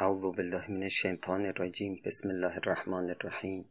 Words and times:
اعوذ 0.00 0.20
بالله 0.20 0.70
من 0.70 0.82
الشیطان 0.82 1.46
الرجیم 1.46 2.00
بسم 2.04 2.28
الله 2.30 2.56
الرحمن 2.56 3.10
الرحیم 3.10 3.64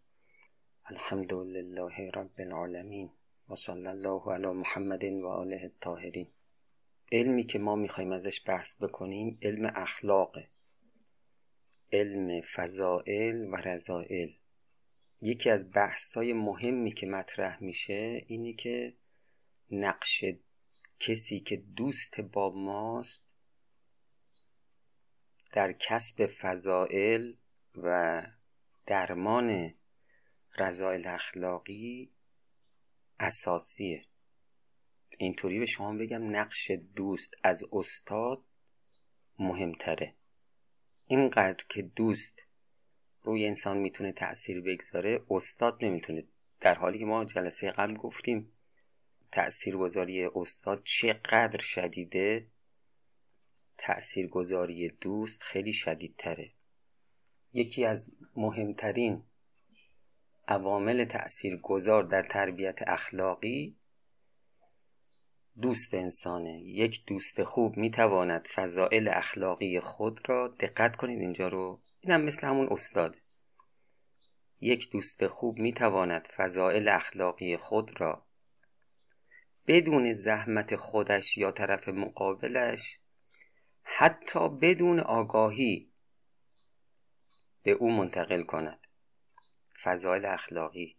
الحمد 0.85 1.33
لله 1.33 2.11
رب 2.15 2.39
العالمین 2.39 3.09
و 3.49 3.55
صلی 3.55 3.87
الله 3.87 4.33
علی 4.33 4.47
محمد 4.47 5.03
و 5.03 5.27
آله 5.27 5.61
الطاهرین. 5.63 6.27
علمی 7.11 7.43
که 7.43 7.59
ما 7.59 7.75
می‌خوایم 7.75 8.11
ازش 8.11 8.41
بحث 8.45 8.83
بکنیم 8.83 9.37
علم 9.41 9.71
اخلاق 9.75 10.37
علم 11.91 12.41
فضائل 12.41 13.47
و 13.51 13.55
رضائل. 13.55 14.29
یکی 15.21 15.49
از 15.49 15.71
بحث 15.71 16.13
های 16.13 16.33
مهمی 16.33 16.91
که 16.91 17.07
مطرح 17.07 17.63
میشه 17.63 18.25
اینه 18.27 18.53
که 18.53 18.93
نقش 19.71 20.25
کسی 20.99 21.39
که 21.39 21.55
دوست 21.55 22.21
با 22.21 22.49
ماست 22.49 23.26
در 25.53 25.73
کسب 25.73 26.25
فضائل 26.25 27.33
و 27.75 28.21
درمان 28.85 29.73
رضایل 30.57 31.07
اخلاقی 31.07 32.11
اساسیه. 33.19 34.05
اینطوری 35.17 35.59
به 35.59 35.65
شما 35.65 35.93
بگم 35.93 36.35
نقش 36.35 36.71
دوست 36.71 37.33
از 37.43 37.63
استاد 37.71 38.43
مهمتره. 39.39 40.13
اینقدر 41.05 41.65
که 41.69 41.81
دوست 41.81 42.41
روی 43.21 43.45
انسان 43.45 43.77
می‌تونه 43.77 44.11
تأثیر 44.11 44.61
بگذاره 44.61 45.23
استاد 45.29 45.85
نمی‌تونه. 45.85 46.23
در 46.59 46.75
حالی 46.75 46.99
که 46.99 47.05
ما 47.05 47.25
جلسه 47.25 47.71
قبل 47.71 47.93
گفتیم 47.93 48.51
تأثیرگذاری 49.31 50.25
استاد 50.25 50.83
چقدر 50.83 51.59
شدیده 51.59 52.47
تأثیرگذاری 53.77 54.89
دوست 54.89 55.43
خیلی 55.43 55.73
شدیدتره. 55.73 56.51
یکی 57.53 57.85
از 57.85 58.11
مهمترین 58.35 59.23
عوامل 60.47 61.05
تأثیرگذار 61.05 62.03
در 62.03 62.23
تربیت 62.23 62.79
اخلاقی 62.87 63.77
دوست 65.61 65.93
انسانه. 65.93 66.61
یک 66.61 67.05
دوست 67.05 67.43
خوب 67.43 67.77
می‌تواند 67.77 68.47
فضائل 68.55 69.09
اخلاقی 69.13 69.79
خود 69.79 70.29
را 70.29 70.47
دقت 70.47 70.95
کنید. 70.95 71.21
اینجا 71.21 71.47
رو 71.47 71.81
اینم 71.99 72.21
مثل 72.21 72.47
همون 72.47 72.67
استاده 72.71 73.17
یک 74.61 74.91
دوست 74.91 75.27
خوب 75.27 75.59
می‌تواند 75.59 76.27
فضائل 76.37 76.87
اخلاقی 76.87 77.57
خود 77.57 78.01
را 78.01 78.25
بدون 79.67 80.13
زحمت 80.13 80.75
خودش 80.75 81.37
یا 81.37 81.51
طرف 81.51 81.89
مقابلش 81.89 82.99
حتی 83.89 84.49
بدون 84.49 84.99
آگاهی 84.99 85.91
به 87.63 87.71
او 87.71 87.91
منتقل 87.91 88.43
کند. 88.43 88.87
فضایل 89.83 90.25
اخلاقی. 90.25 90.97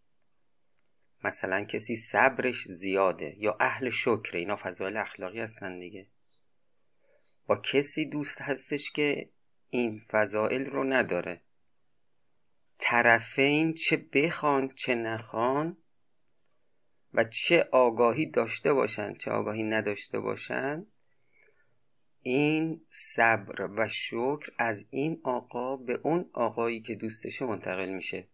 مثلا 1.24 1.64
کسی 1.64 1.96
صبرش 1.96 2.68
زیاده 2.68 3.34
یا 3.38 3.56
اهل 3.60 3.90
شکر 3.90 4.36
اینا 4.36 4.56
فضایل 4.56 4.96
اخلاقی 4.96 5.40
هستن 5.40 5.78
دیگه. 5.78 6.10
با 7.46 7.56
کسی 7.56 8.04
دوست 8.04 8.40
هستش 8.40 8.90
که 8.90 9.30
این 9.70 10.02
فضائل 10.08 10.66
رو 10.66 10.84
نداره. 10.84 11.42
طرفین 12.78 13.74
چه 13.74 13.96
بخوان 13.96 14.68
چه 14.68 14.94
نخوان 14.94 15.76
و 17.14 17.24
چه 17.24 17.68
آگاهی 17.72 18.26
داشته 18.26 18.72
باشند 18.72 19.18
چه 19.18 19.30
آگاهی 19.30 19.62
نداشته 19.62 20.20
باشند 20.20 20.86
این 22.22 22.80
صبر 22.90 23.70
و 23.76 23.88
شکر 23.88 24.52
از 24.58 24.84
این 24.90 25.20
آقا 25.24 25.76
به 25.76 26.00
اون 26.02 26.30
آقایی 26.32 26.80
که 26.80 26.94
دوستشه 26.94 27.44
منتقل 27.44 27.88
میشه. 27.88 28.28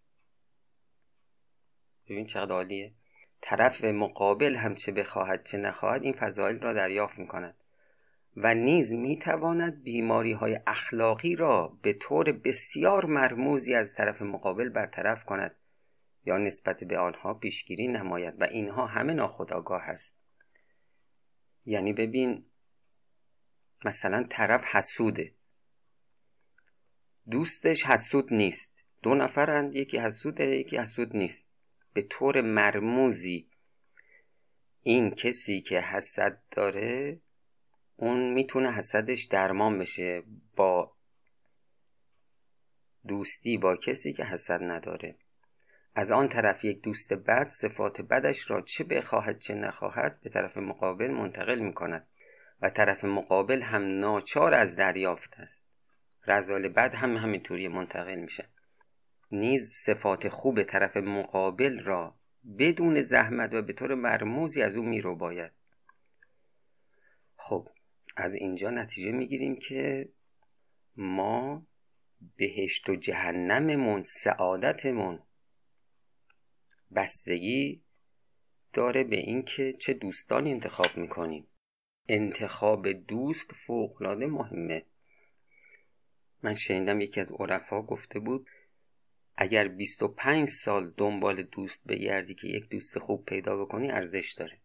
ببین 2.09 2.27
چقدر 2.27 2.53
عالیه. 2.53 2.93
طرف 3.41 3.85
مقابل 3.85 4.55
هم 4.55 4.75
چه 4.75 4.93
بخواهد 4.93 5.45
چه 5.45 5.59
نخواهد 5.59 6.03
این 6.03 6.13
فضایل 6.13 6.61
را 6.61 6.73
دریافت 6.73 7.19
می‌کند 7.19 7.55
و 8.37 8.55
نیز 8.55 8.93
می‌تواند 8.93 9.83
بیماری 9.83 10.33
های 10.33 10.61
اخلاقی 10.67 11.37
را 11.37 11.79
به 11.83 11.93
طور 11.93 12.33
بسیار 12.33 13.07
مرموزی 13.07 13.75
از 13.75 13.95
طرف 13.95 14.23
مقابل 14.23 14.69
برطرف 14.69 15.25
کند 15.25 15.55
یا 16.27 16.39
نسبت 16.39 16.85
به 16.85 16.99
آنها 16.99 17.35
پیشگیری 17.35 17.89
نماید 17.89 18.41
و 18.41 18.45
اینها 18.45 18.87
همه 18.87 19.15
ناخودآگاه 19.15 19.83
است. 19.83 20.17
یعنی 21.67 21.93
ببین 21.93 22.45
مثلا 23.85 24.27
طرف 24.31 24.65
حسوده. 24.65 25.33
دوستش 27.31 27.87
حسود 27.87 28.35
نیست. 28.35 28.75
دو 29.03 29.15
نفرند 29.15 29.75
یکی 29.75 29.99
حسوده 29.99 30.45
یکی 30.45 30.79
حسود 30.79 31.17
نیست. 31.17 31.49
به 31.93 32.03
طور 32.03 32.41
مرموزی 32.41 33.49
این 34.83 35.11
کسی 35.11 35.61
که 35.61 35.81
حسد 35.81 36.43
داره 36.51 37.21
اون 37.97 38.33
می‌تونه 38.33 38.73
حسدش 38.73 39.25
درمان 39.25 39.79
بشه 39.79 40.23
با 40.57 40.97
دوستی 43.07 43.59
با 43.59 43.77
کسی 43.77 44.13
که 44.13 44.25
حسد 44.25 44.63
نداره. 44.63 45.17
از 45.95 46.13
آن 46.13 46.29
طرف 46.29 46.65
یک 46.65 46.83
دوست 46.83 47.13
بد 47.13 47.49
صفات 47.49 48.01
بدش 48.01 48.51
را 48.51 48.61
چه 48.61 48.85
بخواهد 48.85 49.39
چه 49.39 49.55
نخواهد 49.55 50.21
به 50.21 50.31
طرف 50.31 50.57
مقابل 50.57 51.11
منتقل 51.11 51.59
می 51.59 51.73
کند 51.73 52.07
و 52.65 52.71
طرف 52.71 53.05
مقابل 53.05 53.63
هم 53.63 53.83
ناچار 53.83 54.55
از 54.55 54.77
دریافت 54.77 55.35
است. 55.35 55.67
رزال 56.27 56.69
بد 56.69 56.95
هم 56.95 57.17
همینطوری 57.17 57.69
منتقل 57.69 58.15
میشه. 58.15 58.49
نیز 59.31 59.71
صفات 59.73 60.29
خوب 60.29 60.63
طرف 60.63 60.97
مقابل 60.97 61.81
را 61.81 62.19
بدون 62.59 63.03
زحمت 63.03 63.55
و 63.55 63.63
به 63.63 63.73
طور 63.73 63.95
مرموزی 63.95 64.63
از 64.63 64.77
او 64.77 64.83
میرو 64.83 65.17
باید. 65.17 65.53
خب 67.37 67.69
از 68.17 68.35
اینجا 68.35 68.71
نتیجه 68.71 69.13
می‌گیریم 69.13 69.57
که 69.57 70.09
ما 70.97 71.67
بهشت 72.37 72.89
و 72.89 72.97
جهنممون 72.97 74.03
سعادتمون 74.03 75.23
بستگی 76.95 77.83
داره 78.73 79.05
به 79.05 79.17
اینکه 79.17 79.73
چه 79.73 79.95
دوستانی 79.95 80.53
انتخاب 80.53 80.97
می‌کنیم. 80.97 81.47
انتخاب 82.09 82.89
دوست 82.89 83.53
فوقلاده 83.53 84.27
مهمه. 84.27 84.85
من 86.43 86.55
شنیدم 86.55 87.01
یکی 87.01 87.21
از 87.21 87.33
عرفا 87.33 87.83
گفته 87.83 88.19
بود 88.19 88.47
اگر 89.37 89.69
25 89.69 90.49
سال 90.49 90.91
دنبال 90.97 91.43
دوست 91.43 91.85
بگردی 91.89 92.35
که 92.35 92.49
یک 92.49 92.69
دوست 92.69 92.99
خوب 92.99 93.25
پیدا 93.25 93.65
بکنی 93.65 93.91
ارزش 93.91 94.33
داره. 94.33 94.59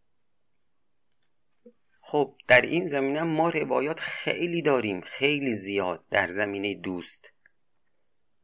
خب 2.00 2.34
در 2.48 2.60
این 2.60 2.88
زمینه 2.88 3.22
ما 3.22 3.48
روایات 3.48 4.00
خیلی 4.00 4.62
داریم 4.62 5.00
خیلی 5.00 5.54
زیاد 5.54 6.04
در 6.10 6.26
زمینه 6.26 6.74
دوست. 6.74 7.30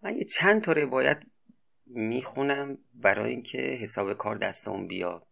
من 0.03 0.17
یه 0.17 0.25
چند 0.25 0.63
تا 0.63 0.73
روایت 0.73 1.23
می‌خونم 1.87 2.79
برای 2.95 3.31
اینکه 3.31 3.59
حساب 3.59 4.13
کار 4.13 4.37
دستمون 4.37 4.87
بیاد. 4.87 5.27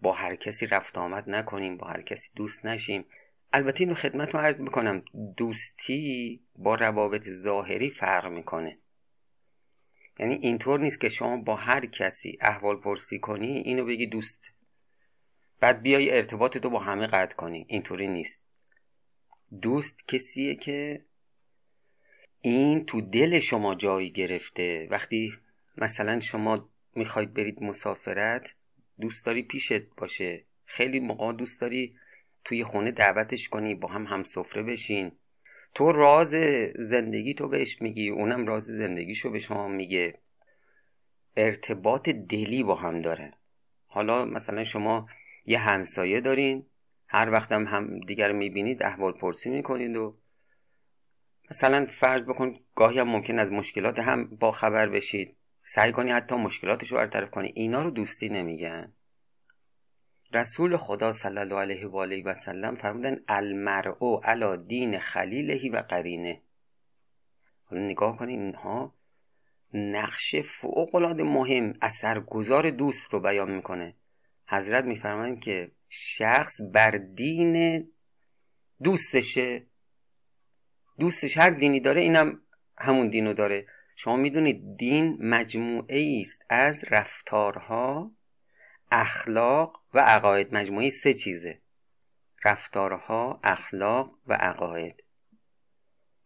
با 0.00 0.12
هر 0.12 0.36
کسی 0.36 0.66
رفت 0.66 0.98
آمد 0.98 1.30
نکنیم 1.30 1.76
با 1.76 1.86
هر 1.86 2.02
کسی 2.02 2.30
دوست 2.36 2.66
نشیم. 2.66 3.04
البته 3.52 3.80
اینو 3.80 3.94
خدمت 3.94 4.34
رو 4.34 4.40
عرض 4.40 4.62
می‌کنم 4.62 5.02
دوستی 5.36 6.40
با 6.56 6.74
روابط 6.74 7.30
ظاهری 7.30 7.90
فرق 7.90 8.26
می‌کنه. 8.26 8.78
یعنی 10.18 10.34
اینطور 10.34 10.80
نیست 10.80 11.00
که 11.00 11.08
شما 11.08 11.36
با 11.36 11.56
هر 11.56 11.86
کسی 11.86 12.38
احوال 12.40 12.76
پرسی 12.76 13.18
کنی 13.18 13.58
اینو 13.58 13.84
بگی 13.84 14.06
دوست. 14.06 14.52
بعد 15.60 15.82
بیای 15.82 16.16
ارتباط 16.16 16.58
تو 16.58 16.70
با 16.70 16.78
همه 16.78 17.06
قطع 17.06 17.36
کنی. 17.36 17.66
اینطوری 17.68 18.08
نیست. 18.08 18.42
دوست 19.62 20.08
کسیه 20.08 20.54
که 20.54 21.04
این 22.40 22.86
تو 22.86 23.00
دل 23.00 23.38
شما 23.38 23.74
جایی 23.74 24.10
گرفته. 24.10 24.88
وقتی 24.90 25.32
مثلا 25.76 26.20
شما 26.20 26.68
می‌خواید 26.94 27.34
برید 27.34 27.62
مسافرت 27.62 28.54
دوست 29.00 29.26
داری 29.26 29.42
پیشت 29.42 29.94
باشه. 29.96 30.44
خیلی 30.64 31.00
موقع 31.00 31.32
دوست 31.32 31.60
داری 31.60 31.96
توی 32.44 32.64
خونه 32.64 32.90
دعوتش 32.90 33.48
کنی 33.48 33.74
با 33.74 33.88
هم 33.88 34.04
هم 34.04 34.22
سفره 34.22 34.62
بشین. 34.62 35.12
تو 35.74 35.92
راز 35.92 36.34
زندگی 36.74 37.34
تو 37.34 37.48
بهش 37.48 37.82
میگی 37.82 38.08
اونم 38.08 38.46
راز 38.46 38.64
زندگیشو 38.64 39.30
به 39.30 39.38
شما 39.38 39.68
میگه. 39.68 40.18
ارتباط 41.36 42.08
دلی 42.08 42.62
با 42.62 42.74
هم 42.74 43.00
دارن 43.00 43.32
حالا 43.86 44.24
مثلا 44.24 44.64
شما 44.64 45.08
یه 45.46 45.58
همسایه 45.58 46.20
دارین 46.20 46.66
هر 47.08 47.30
وقتم 47.30 47.66
هم, 47.66 47.66
هم 47.66 48.00
دیگر 48.00 48.32
می‌بینید 48.32 48.82
احوال 48.82 49.12
پرسی 49.12 49.50
می‌کنید 49.50 49.96
و 49.96 50.16
مثلا 51.50 51.84
فرض 51.84 52.26
بکن 52.26 52.58
گاهی 52.74 52.98
هم 52.98 53.08
ممکن 53.08 53.38
از 53.38 53.52
مشکلات 53.52 53.98
هم 53.98 54.24
با 54.24 54.52
خبر 54.52 54.88
بشید. 54.88 55.35
سعی 55.68 55.92
کنی 55.92 56.10
حتی 56.10 56.34
مشکلاتش 56.34 56.92
رو 56.92 56.96
برطرف 56.96 57.30
کنی. 57.30 57.52
اینا 57.54 57.82
رو 57.82 57.90
دوستی 57.90 58.28
نمیگن. 58.28 58.92
رسول 60.32 60.76
خدا 60.76 61.12
صلی 61.12 61.38
الله 61.38 61.56
علیه 61.56 61.86
و 61.86 61.96
آله 61.96 62.22
و 62.22 62.34
سلم 62.34 62.76
فرمودن 62.76 63.20
المرء 63.28 64.20
علی 64.24 64.56
دین 64.56 64.98
خلیلهی 64.98 65.68
و 65.68 65.76
قرینه. 65.76 66.40
حالا 67.64 67.82
نگاه 67.82 68.16
کنید 68.16 68.40
اینها 68.40 68.94
نقش 69.74 70.36
فوقالعاده 70.36 71.22
مهم 71.22 71.72
اثرگذار 71.82 72.70
دوست 72.70 73.06
رو 73.10 73.20
بیان 73.20 73.50
می‌کنه. 73.50 73.94
حضرت 74.48 74.84
میفرمایند 74.84 75.40
که 75.40 75.70
شخص 75.88 76.60
بر 76.72 76.90
دین 76.90 77.88
دوستشه. 78.82 79.66
دوستش 80.98 81.38
هر 81.38 81.50
دینی 81.50 81.80
داره 81.80 82.00
اینم 82.00 82.40
همون 82.78 83.08
دینو 83.08 83.32
داره. 83.32 83.66
شما 83.98 84.16
می‌دونید 84.16 84.76
دین 84.76 85.18
مجموعه 85.20 86.22
است 86.22 86.44
از 86.48 86.84
رفتارها 86.90 88.10
اخلاق 88.90 89.82
و 89.94 89.98
عقاید. 89.98 90.54
مجموعه 90.54 90.90
سه 90.90 91.14
چیزه. 91.14 91.60
رفتارها 92.44 93.40
اخلاق 93.44 94.18
و 94.26 94.32
عقاید. 94.32 95.04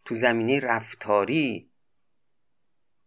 تو 0.04 0.14
زمینه 0.14 0.60
رفتاری 0.60 1.70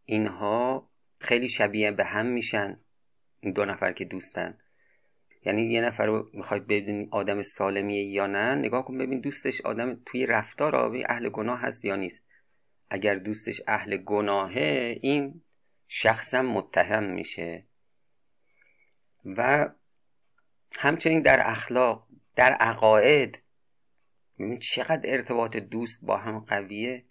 اینها 0.06 0.90
خیلی 1.20 1.50
شبیه 1.50 1.92
به 1.92 2.06
هم 2.06 2.26
میشن. 2.26 2.80
دو 3.56 3.66
نفر 3.66 3.92
که 3.92 4.06
دوستن. 4.06 4.58
یعنی 5.46 5.64
یه 5.64 5.82
نفر 5.82 6.06
رو 6.06 6.30
می‌خواید 6.34 6.68
ببینید 6.68 7.10
آدم 7.12 7.42
سالمیه 7.42 8.04
یا 8.04 8.28
نه 8.28 8.56
نگاه 8.56 8.86
کن 8.86 8.98
ببین 8.98 9.20
دوستش 9.20 9.62
آدم 9.62 10.02
توی 10.06 10.26
رفتار 10.26 10.76
آبی 10.76 11.04
اهل 11.10 11.30
گناه 11.30 11.60
هست 11.60 11.86
یا 11.86 11.96
نیست. 11.96 12.33
اگر 12.90 13.16
دوستش 13.16 13.62
اهل 13.68 13.98
گناهه 13.98 15.00
این 15.02 15.42
شخصم 15.88 16.46
متهم 16.46 17.04
میشه. 17.04 17.66
و 19.26 19.70
همچنین 20.80 21.22
در 21.22 21.50
اخلاق 21.50 22.08
در 22.36 22.54
عقاید 22.54 23.44
چقدر 24.60 25.02
ارتباط 25.04 25.58
دوست 25.58 26.00
با 26.06 26.18
هم 26.18 26.40
قویه 26.40 27.06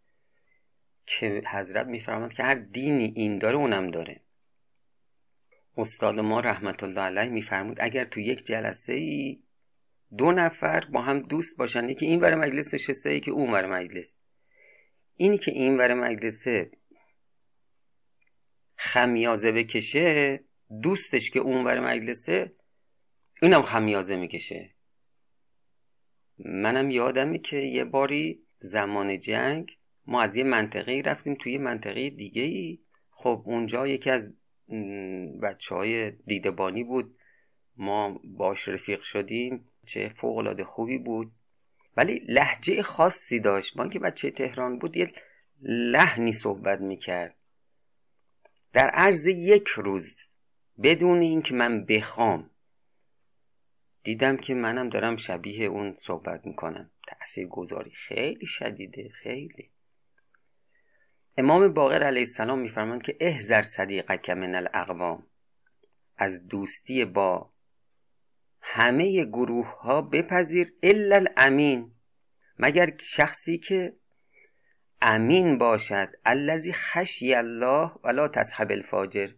که 1.07 1.43
حضرت 1.53 1.87
میفرماد 1.87 2.33
که 2.33 2.43
هر 2.43 2.55
دینی 2.55 3.13
این 3.17 3.39
داره 3.39 3.57
اونم 3.57 3.91
داره. 3.91 4.21
استاد 5.77 6.21
ما 6.21 6.41
رحمت 6.41 6.83
الله 6.83 7.01
علیه 7.01 7.33
میفرمود 7.33 7.77
اگر 7.81 8.05
تو 8.05 8.21
یک 8.21 8.47
جلسه 8.47 8.93
ای 8.93 9.43
دو 10.17 10.33
نفر 10.33 10.85
با 10.93 11.03
هم 11.03 11.21
دوست 11.21 11.57
باشن 11.57 11.89
یکی 11.89 12.07
این 12.07 12.21
ور 12.21 12.35
مجلس 12.35 12.75
نشسته 12.75 13.21
که 13.21 13.31
اون 13.31 13.51
ور 13.51 13.67
مجلس. 13.67 14.17
اینی 15.23 15.39
که 15.39 15.51
این 15.51 15.77
ور 15.77 15.95
مجلسه 15.95 16.71
خمیازه 18.77 19.53
بکشه 19.53 20.41
دوستش 20.83 21.31
که 21.31 21.41
اون 21.41 21.65
ور 21.65 21.81
مجلسه 21.81 22.53
اینم 23.43 23.63
خمیازه 23.63 24.17
می‌کشه. 24.17 24.75
منم 26.39 26.91
یادمه 26.91 27.39
که 27.39 27.57
یه 27.57 27.85
باری 27.85 28.47
زمان 28.59 29.21
جنگ 29.21 29.79
ما 30.07 30.23
از 30.23 30.37
یه 30.37 30.45
منطقه 30.45 31.03
رفتیم 31.05 31.35
توی 31.35 31.59
منطقه 31.59 32.11
دیگه 32.11 32.43
ای 32.43 32.79
خب 33.11 33.43
اونجا 33.47 33.87
یکی 33.87 34.11
از 34.11 34.35
بچه 35.43 35.75
های 35.75 36.11
دیدبانی 36.11 36.85
بود. 36.85 37.17
ما 37.77 38.21
باش 38.25 38.69
رفیق 38.69 39.03
شدیم 39.03 39.69
چه 39.87 40.09
فوق 40.09 40.63
خوبی 40.63 40.99
بود. 40.99 41.33
ولی 41.97 42.15
لحجه 42.29 42.83
خاصی 42.83 43.41
داشت. 43.41 43.77
با 43.77 43.83
اینکه 43.83 43.99
بچه 43.99 44.31
تهران 44.31 44.79
بود 44.79 44.97
یه 44.97 45.13
لحنی 45.63 46.33
صحبت 46.33 46.81
می‌کرد. 46.81 47.35
در 48.73 48.89
عرض 48.89 49.27
یک 49.27 49.69
روز 49.69 50.17
بدون 50.83 51.21
اینکه 51.21 51.55
من 51.55 51.85
بخوام 51.85 52.51
دیدم 54.03 54.37
که 54.37 54.55
منم 54.55 54.89
دارم 54.89 55.17
شبیه 55.17 55.67
اون 55.67 55.97
صحبت 55.97 56.47
می‌کنم. 56.47 56.91
تأثیر 57.07 57.47
گذاری 57.47 57.91
خیلی 57.91 58.47
شدیده 58.47 59.09
خیلی. 59.09 59.71
امام 61.39 61.75
باقر 61.75 62.03
علیه 62.03 62.23
السلام 62.23 62.59
میفرماند 62.59 63.03
که 63.03 63.17
احذر 63.21 63.63
صدیقک 63.63 64.31
من 64.31 64.55
الاقوام. 64.55 65.27
از 66.17 66.47
دوستی 66.47 67.05
با 67.05 67.52
همه 68.63 69.25
گروه 69.25 69.67
ها 69.67 70.03
بپذیر 70.03 70.75
الا 70.83 71.17
الامین 71.17 71.93
مگر 72.59 72.97
شخصی 73.01 73.59
که 73.59 73.97
امین 75.03 75.59
باشد 75.59 76.09
الذی 76.25 76.73
خشی 76.73 77.35
الله 77.35 77.93
ولا 78.05 78.29
تصحب 78.29 78.71
الفاجر. 78.71 79.31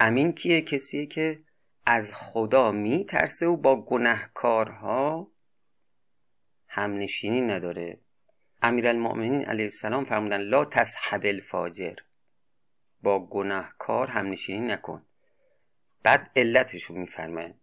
امین 0.00 0.32
کیه؟ 0.32 0.60
کسیه 0.60 1.06
که 1.06 1.40
از 1.86 2.14
خدا 2.14 2.72
میترسه 2.72 3.46
و 3.46 3.56
با 3.56 3.84
گنهکارها 3.84 5.32
همنشینی 6.68 7.40
نداره. 7.40 8.00
امیرالمؤمنین 8.62 9.44
علیه 9.44 9.64
السلام 9.64 10.04
فرمودن 10.04 10.40
لا 10.40 10.64
تصحب 10.64 11.20
الفاجر. 11.24 11.94
با 13.02 13.26
گناهکار 13.26 14.06
همنشینی 14.06 14.66
نکن. 14.66 15.06
بعد 16.02 16.30
علتشو 16.36 16.94
میفرمایند 16.94 17.60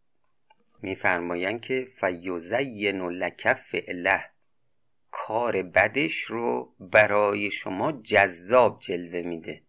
میفرمایند 0.83 1.62
که 1.62 1.88
فیزین 2.00 3.01
لک 3.09 3.53
فعله 3.53 4.30
کار 5.12 5.63
بدش 5.63 6.21
رو 6.21 6.75
برای 6.80 7.51
شما 7.51 7.91
جذاب 7.91 8.80
جلوه 8.80 9.21
میده. 9.21 9.63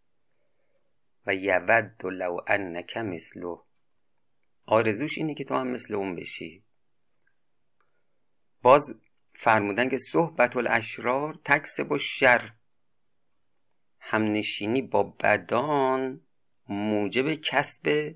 و 1.27 1.35
یود 1.35 2.03
لو 2.05 2.41
انک 2.47 2.97
مثلو 2.97 3.63
آرزوش 4.67 5.19
اینه 5.19 5.35
که 5.35 5.45
تو 5.45 5.55
هم 5.55 5.69
مثل 5.69 5.95
اون 5.95 6.17
بشی. 6.17 6.65
باز 8.63 9.01
فرمودن 9.35 9.89
که 9.89 9.99
صحبت 9.99 10.57
الاشرار 10.57 11.41
تکسب 11.45 11.93
و 11.93 11.99
شر 11.99 12.53
همنشینی 14.01 14.83
با 14.83 15.03
بدان 15.03 16.21
موجب 16.69 17.35
کسب 17.35 18.15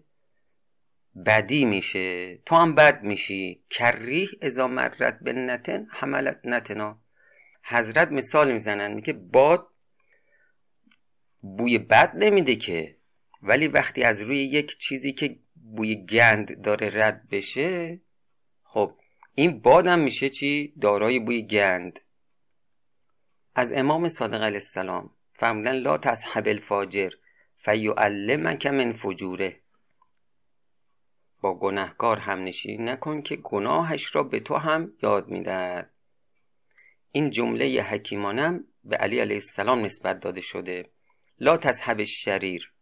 بدی 1.27 1.65
میشه. 1.65 2.39
تو 2.47 2.55
هم 2.55 2.75
بد 2.75 3.03
میشی. 3.03 3.65
کریح 3.71 4.31
ازا 4.43 4.69
مرت 4.69 5.19
به 5.21 5.33
نتن 5.33 5.87
حملت 5.91 6.41
نتنا 6.45 7.01
حضرت 7.65 8.13
مثال 8.13 8.53
می‌زنن 8.53 8.95
میگه 8.95 9.13
باد 9.13 9.69
بوی 11.41 11.79
بد 11.79 12.13
نمیده 12.17 12.57
که. 12.57 12.97
ولی 13.43 13.69
وقتی 13.69 14.03
از 14.03 14.21
روی 14.21 14.39
یک 14.39 14.79
چیزی 14.79 15.13
که 15.13 15.39
بوی 15.55 16.07
گند 16.07 16.63
داره 16.63 16.91
رد 16.95 17.29
بشه 17.29 18.01
خب 18.63 18.93
این 19.35 19.61
بادم 19.61 19.99
میشه 19.99 20.29
چی؟ 20.31 20.75
دارای 20.81 21.19
بوی 21.19 21.43
گند. 21.43 22.01
از 23.55 23.73
امام 23.73 24.09
صادق 24.09 24.43
علیه 24.43 24.55
السلام 24.55 25.11
فرمودن 25.35 25.73
لا 25.73 25.99
تصحب 25.99 26.49
الفاجر 26.49 27.11
فیعلمک 27.57 28.67
من 28.67 28.93
فجوره. 28.93 29.61
با 31.41 31.55
گناهکار 31.55 32.19
هم 32.19 32.45
نشینی 32.45 32.85
نکن 32.85 33.23
که 33.23 33.37
گناهش 33.37 34.17
را 34.17 34.23
به 34.23 34.41
تو 34.41 34.55
هم 34.55 34.93
یاد 35.03 35.29
می‌دهد. 35.29 35.91
این 37.13 37.31
جمله 37.31 37.83
حکیمانم 37.83 38.65
به 38.85 38.97
علی 38.97 39.21
علیه 39.21 39.37
السلام 39.37 39.85
نسبت 39.85 40.21
داده 40.21 40.41
شده. 40.41 40.91
لا 41.39 41.57
تصحب 41.57 41.99
الشریر. 41.99 42.73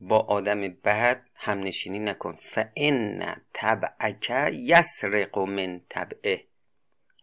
با 0.00 0.18
آدم 0.18 0.60
بد 0.68 1.26
هم 1.34 1.58
نشینی 1.58 1.98
نکن. 1.98 2.32
فان 2.32 3.36
طبعک 3.52 4.52
یسرق 4.52 5.38
من 5.38 5.80
طبعه. 5.88 6.44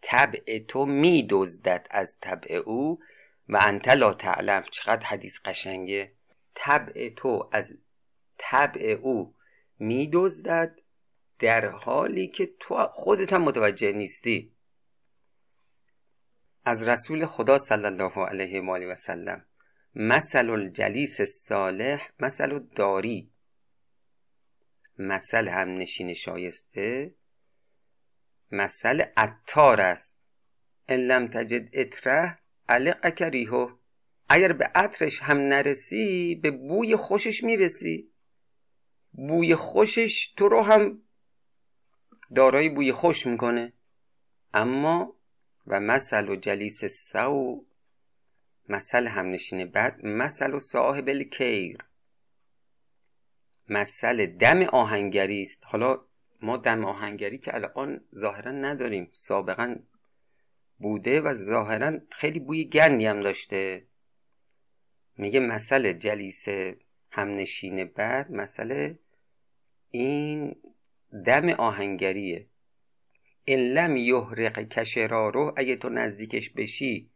طبع 0.02 0.58
تو 0.58 0.86
میدزدد 0.86 1.86
از 1.90 2.18
طبع 2.20 2.54
او 2.54 3.00
و 3.48 3.58
انت 3.60 3.88
لا 3.88 4.14
تعلم. 4.14 4.62
چقدر 4.70 5.06
حدیث 5.06 5.38
قشنگه. 5.44 6.12
طبع 6.54 7.08
تو 7.08 7.48
از 7.52 7.78
طبع 8.38 8.98
او 9.02 9.34
میدزدد 9.78 10.78
در 11.38 11.68
حالی 11.68 12.28
که 12.28 12.50
تو 12.60 12.86
خودت 12.92 13.32
هم 13.32 13.42
متوجه 13.42 13.92
نیستی. 13.92 14.52
از 16.64 16.88
رسول 16.88 17.26
خدا 17.26 17.58
صلی 17.58 17.84
الله 17.84 18.26
علیه 18.26 18.60
و 18.60 18.70
آله 18.70 18.86
و 18.86 18.94
سلم 18.94 19.46
مثل 19.94 20.50
الجلیس 20.50 21.20
صالح 21.22 22.10
مثل 22.20 22.58
داری 22.58 23.32
مثل 24.98 25.48
هم 25.48 25.68
نشین 25.68 26.14
شایسته 26.14 27.14
مثل 28.50 29.04
اتار 29.16 29.80
است. 29.80 30.18
ان 30.88 31.00
لم 31.00 31.28
تجد 31.28 31.68
اطره 31.72 32.38
علق 32.68 33.22
ریحو 33.22 33.68
اگر 34.28 34.52
به 34.52 34.70
عطرش 34.74 35.22
هم 35.22 35.38
نرسی 35.38 36.34
به 36.42 36.50
بوی 36.50 36.96
خوشش 36.96 37.44
می‌رسی. 37.44 38.12
بوی 39.16 39.54
خوشش 39.54 40.32
تو 40.36 40.48
رو 40.48 40.62
هم 40.62 41.02
دارای 42.34 42.68
بوی 42.68 42.92
خوش 42.92 43.26
می‌کنه. 43.26 43.72
اما 44.54 45.16
و 45.66 45.80
مثل 45.80 46.28
و 46.28 46.36
جلیس 46.36 46.84
سو 46.84 47.64
مثل 48.68 49.06
همنشین 49.06 49.64
بد 49.64 50.06
مثل 50.06 50.54
و 50.54 50.60
صاحب 50.60 51.08
الکیر. 51.08 51.78
مثل 53.68 54.26
دم 54.26 54.62
آهنگری 54.62 55.42
است. 55.42 55.62
حالا 55.64 55.98
ما 56.42 56.56
دم 56.56 56.84
آهنگری 56.84 57.38
که 57.38 57.54
الان 57.54 58.00
ظاهرا 58.14 58.50
نداریم. 58.52 59.08
سابقا 59.12 59.76
بوده 60.78 61.20
و 61.20 61.34
ظاهرا 61.34 61.98
خیلی 62.10 62.40
بوی 62.40 62.64
گندی 62.64 63.06
هم 63.06 63.20
داشته. 63.20 63.86
میگه 65.16 65.40
مسئله 65.40 65.94
جلیس 65.94 66.44
همنشین 67.10 67.84
بعد 67.84 68.32
مسئله 68.32 68.98
این 69.90 70.56
دم 71.26 71.48
آهنگریه. 71.48 72.46
این 73.44 73.60
لم 73.60 73.96
یحرق 73.96 74.58
کشرارو 74.58 75.54
اگه 75.56 75.76
تو 75.76 75.88
نزدیکش 75.88 76.50
بشی 76.50 77.10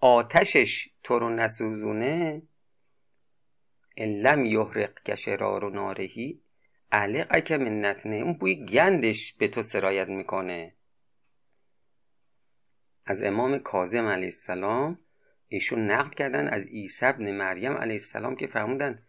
آتشش 0.00 0.88
تو 1.02 1.18
رو 1.18 1.30
نسوزونه. 1.30 2.42
این 3.94 4.20
لم 4.20 4.44
یحرق 4.44 5.02
کشرارو 5.02 5.70
نارهی 5.70 6.40
علقک 6.92 7.52
من 7.52 7.84
نتنه. 7.84 8.16
اون 8.16 8.32
بوی 8.32 8.66
گندش 8.66 9.32
به 9.32 9.48
تو 9.48 9.62
سرایت 9.62 10.08
می‌کنه. 10.08 10.74
از 13.06 13.22
امام 13.22 13.58
کاظم 13.58 14.06
علیه 14.06 14.24
السلام 14.24 14.98
ایشون 15.48 15.90
نقل 15.90 16.10
کردن 16.10 16.48
از 16.48 16.66
عیسی 16.66 17.06
ابن 17.06 17.30
مریم 17.30 17.72
علیه 17.72 17.94
السلام 17.94 18.36
که 18.36 18.46
فرمودن 18.46 19.02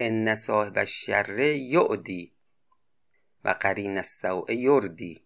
ان 0.00 0.34
صاحب 0.34 0.78
الشر 0.78 1.38
یعدی. 1.40 2.33
و 3.44 3.54
قرین 3.60 3.96
السوء 3.96 4.52
یردی. 4.52 5.24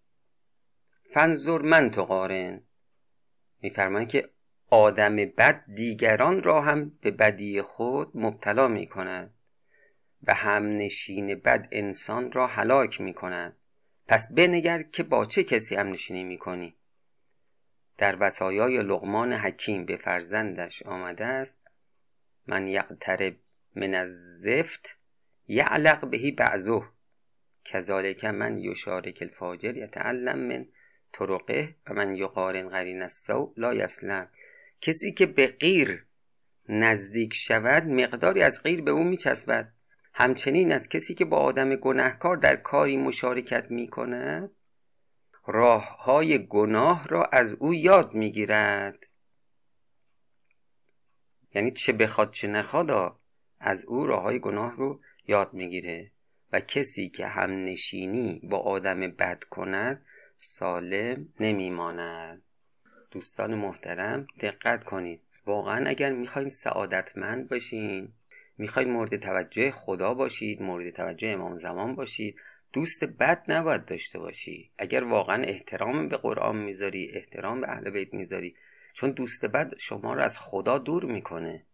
فنظر 1.11 1.59
من 1.59 1.91
تو 1.91 2.05
قارن. 2.05 2.63
میفرمایند 3.63 4.09
که 4.09 4.31
آدم 4.71 5.17
بد 5.17 5.65
دیگران 5.75 6.43
را 6.43 6.63
هم 6.63 6.99
به 7.01 7.11
بدی 7.11 7.63
خود 7.63 8.11
مبتلا 8.15 8.69
می 8.69 8.87
کند 8.87 9.35
و 10.23 10.35
همنشین 10.35 11.35
بد 11.35 11.69
انسان 11.73 12.33
را 12.33 12.47
هلاک 12.47 13.01
می 13.01 13.15
کند 13.15 13.57
پس 14.09 14.33
بنگر 14.33 14.83
که 14.83 15.03
با 15.03 15.25
چه 15.25 15.45
کسی 15.45 15.75
همنشینی 15.77 16.25
می 16.25 16.39
کنی 16.39 16.77
در 17.99 18.17
وسایای 18.21 18.83
لغمان 18.83 19.33
حکیم 19.33 19.85
به 19.85 19.97
فرزندش 19.97 20.83
آمده 20.83 21.27
است 21.27 21.69
من 22.47 22.69
یقترب 22.69 23.37
من 23.77 23.95
از 23.95 24.41
زفت 24.41 24.99
یعلق 25.49 26.11
بهی 26.11 26.31
بعضه. 26.31 26.83
کذالک 27.69 28.25
من 28.25 28.59
یشارک 28.59 29.19
الفاجر 29.23 29.77
یتعلم 29.77 30.39
من 30.39 30.67
طرقه 31.13 31.75
و 31.87 31.95
من 31.95 32.17
یقارن 32.17 32.69
قرین 32.69 33.03
السو 33.03 33.53
لا 33.57 33.75
یسلم. 33.75 34.29
کسی 34.81 35.13
که 35.13 35.27
به 35.27 35.47
غیر 35.47 36.05
نزدیک 36.69 37.35
شود 37.35 37.85
مقداری 37.85 38.43
از 38.43 38.63
غیر 38.63 38.83
به 38.83 38.91
او 38.91 39.05
میچسبد. 39.05 39.73
همچنین 40.15 40.73
از 40.73 40.89
کسی 40.89 41.15
که 41.15 41.25
با 41.25 41.37
آدم 41.37 41.77
گناهکار 41.77 42.37
در 42.37 42.57
کاری 42.57 42.97
مشارکت 42.97 43.71
می 43.71 43.89
کند 43.89 44.51
راه 45.47 46.03
های 46.03 46.47
گناه 46.47 47.09
را 47.09 47.25
از 47.25 47.53
او 47.53 47.75
یاد 47.75 48.15
می‌گیرد. 48.15 49.07
یعنی 51.55 51.71
چه 51.71 51.93
بخواد 51.93 52.31
چه 52.31 52.49
نخواد 52.49 53.17
از 53.61 53.85
او 53.85 54.07
راه 54.07 54.23
های 54.23 54.39
گناه 54.39 54.77
رو 54.77 55.01
یاد 55.27 55.55
می‌گیره. 55.55 56.11
و 56.53 56.61
کسی 56.61 57.09
که 57.09 57.27
هم 57.27 57.51
نشینی 57.65 58.41
با 58.45 58.59
آدم 58.59 59.01
بد 59.01 59.45
کند 59.45 60.05
سالم 60.39 61.29
نمیماند. 61.41 62.43
دوستان 63.11 63.55
محترم 63.55 64.27
دقت 64.41 64.85
کنید. 64.85 65.21
واقعا 65.47 65.89
اگر 65.89 66.13
می‌خواین 66.13 66.49
سعادتمند 66.49 67.49
باشین 67.49 68.13
می‌خواید 68.59 68.89
مورد 68.89 69.17
توجه 69.17 69.71
خدا 69.71 70.15
باشید 70.15 70.63
مورد 70.63 70.91
توجه 70.91 71.29
امام 71.29 71.59
زمان 71.59 71.95
باشید 71.95 72.37
دوست 72.73 73.05
بد 73.05 73.45
نباید 73.49 73.85
داشته 73.85 74.19
باشی. 74.19 74.71
اگر 74.79 75.05
واقعا 75.05 75.43
احترام 75.43 76.09
به 76.09 76.17
قرآن 76.17 76.57
می‌ذاری 76.57 77.11
احترام 77.15 77.61
به 77.61 77.71
اهل 77.71 77.91
بیت 77.91 78.15
می‌ذاری 78.15 78.57
چون 78.93 79.11
دوست 79.11 79.45
بد 79.45 79.79
شما 79.79 80.15
رو 80.15 80.23
از 80.23 80.39
خدا 80.39 80.79
دور 80.79 81.05
می‌کنه. 81.05 81.67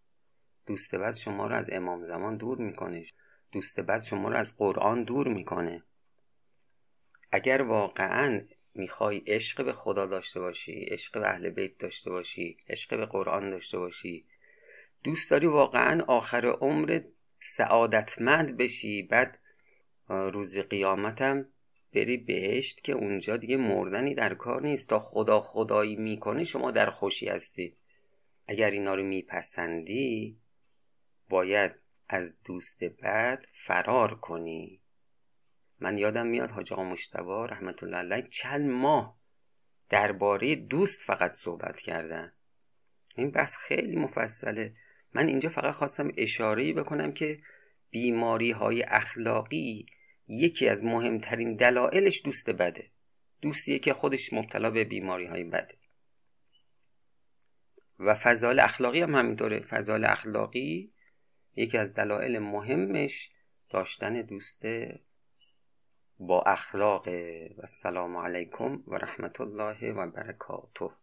دوست 0.66 0.95
بد 0.95 1.14
شما 1.14 1.47
رو 1.47 1.54
از 1.54 1.71
امام 1.73 2.04
زمان 2.04 2.37
دور 2.37 2.59
می‌کنه. 2.59 3.04
دوست 3.54 3.80
بد 3.80 4.02
شما 4.02 4.28
رو 4.28 4.37
از 4.37 4.56
قرآن 4.56 5.04
دور 5.04 5.28
می‌کنه. 5.28 5.82
اگر 7.32 7.62
واقعا 7.62 8.40
می‌خوای 8.75 9.18
عشق 9.26 9.64
به 9.64 9.73
خدا 9.73 10.06
داشته 10.06 10.40
باشی 10.40 10.73
عشق 10.73 11.20
به 11.20 11.28
اهل 11.28 11.50
بیت 11.50 11.78
داشته 11.78 12.11
باشی 12.11 12.56
عشق 12.68 12.96
به 12.96 13.06
قرآن 13.06 13.50
داشته 13.50 13.78
باشی 13.78 14.26
دوست 15.04 15.30
داری 15.30 15.46
واقعا 15.46 16.04
آخر 16.04 16.46
عمر 16.46 17.00
سعادتمند 17.40 18.56
بشی 18.56 19.02
بعد 19.02 19.38
روز 20.08 20.58
قیامتم 20.58 21.49
بری 21.94 22.16
بهشت 22.16 22.80
که 22.84 22.92
اونجا 22.92 23.37
دیگه 23.37 23.56
مردنی 23.56 24.14
در 24.14 24.34
کار 24.34 24.62
نیست. 24.62 24.88
تا 24.88 24.99
خدا 24.99 25.40
خدایی 25.40 25.96
می‌کنه 25.96 26.44
شما 26.44 26.70
در 26.70 26.90
خوشی 26.90 27.28
هستی. 27.28 27.76
اگر 28.46 28.70
اینا 28.70 28.94
رو 28.94 29.02
میپسندی 29.02 30.38
باید 31.28 31.84
از 32.08 32.42
دوست 32.44 32.84
بد 32.84 33.44
فرار 33.52 34.14
کنی. 34.14 34.80
من 35.80 35.99
یادم 35.99 36.26
میاد 36.26 36.50
حاج 36.50 36.73
آقا 36.73 36.84
مشتبا 36.84 37.46
رحمت 37.46 37.82
الله 37.82 37.96
علیه 37.96 38.28
چند 38.30 38.70
ماه 38.70 39.18
درباره 39.90 40.56
دوست 40.56 41.00
فقط 41.00 41.32
صحبت 41.32 41.80
کردن. 41.80 42.32
این 43.16 43.30
بحث 43.30 43.56
خیلی 43.56 43.96
مفصله. 43.96 44.76
من 45.14 45.28
اینجا 45.28 45.49
فقط 45.49 45.75
خواستم 45.75 46.12
اشاره 46.16 46.73
بکنم 46.73 47.12
که 47.12 47.40
بیماری 47.90 48.50
های 48.50 48.82
اخلاقی 48.82 49.87
یکی 50.28 50.68
از 50.68 50.84
مهمترین 50.84 51.56
دلایلش 51.56 52.23
دوست 52.25 52.50
بده. 52.50 52.90
دوستیه 53.42 53.78
که 53.78 53.94
خودش 53.94 54.32
مبتلا 54.32 54.70
به 54.70 54.84
بیماری 54.84 55.26
های 55.26 55.44
بده. 55.44 55.75
و 57.99 58.14
فضال 58.14 58.61
اخلاقی 58.61 59.00
هم 59.00 59.14
همینطوره. 59.14 59.61
فضال 59.61 60.04
اخلاقی 60.04 60.94
یکی 61.56 61.78
از 61.78 61.94
دلایل 61.94 62.38
مهمش 62.38 63.30
داشتن 63.70 64.23
دوست 64.23 64.66
با 66.18 66.42
اخلاق. 66.42 67.08
و 67.08 67.61
السلام 67.61 68.16
علیکم 68.16 68.82
و 68.87 68.94
رحمت 68.94 69.40
الله 69.40 69.92
و 69.92 70.11
برکاته. 70.11 70.90